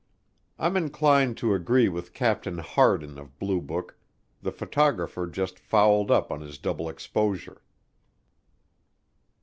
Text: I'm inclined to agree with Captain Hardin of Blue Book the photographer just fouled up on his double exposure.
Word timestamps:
I'm 0.57 0.75
inclined 0.77 1.37
to 1.37 1.53
agree 1.53 1.87
with 1.87 2.15
Captain 2.15 2.57
Hardin 2.57 3.19
of 3.19 3.37
Blue 3.37 3.61
Book 3.61 3.99
the 4.41 4.51
photographer 4.51 5.27
just 5.27 5.59
fouled 5.59 6.09
up 6.09 6.31
on 6.31 6.41
his 6.41 6.57
double 6.57 6.89
exposure. 6.89 7.61